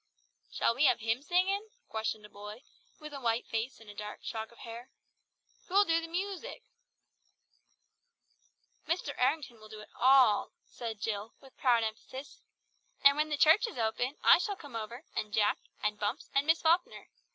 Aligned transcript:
"Shall 0.51 0.73
we 0.73 0.85
have 0.85 0.99
hymn 1.01 1.21
singin'?" 1.21 1.69
questioned 1.87 2.25
a 2.25 2.29
boy, 2.29 2.63
with 2.99 3.13
a 3.13 3.21
white 3.21 3.45
face 3.45 3.79
and 3.79 3.95
dark 3.99 4.23
shock 4.23 4.51
of 4.51 4.57
hair. 4.57 4.89
"Who'll 5.67 5.85
do 5.85 6.01
the 6.01 6.07
moosic?" 6.07 6.63
"Mr. 8.87 9.13
Errington 9.15 9.59
will 9.59 9.69
do 9.69 9.79
it 9.81 9.91
all," 9.95 10.53
said 10.65 11.01
Jill 11.01 11.35
with 11.39 11.55
proud 11.55 11.83
emphasis. 11.83 12.41
"And 13.03 13.15
when 13.15 13.29
the 13.29 13.37
church 13.37 13.67
is 13.67 13.77
open, 13.77 14.15
I 14.23 14.39
shall 14.39 14.55
come 14.55 14.75
over, 14.75 15.03
and 15.15 15.31
Jack, 15.31 15.59
and 15.83 15.99
Bumps, 15.99 16.31
and 16.33 16.47
Miss 16.47 16.63
Falkner. 16.63 17.09